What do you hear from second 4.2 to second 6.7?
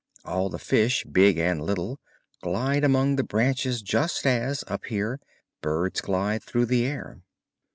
as, up here, birds glide through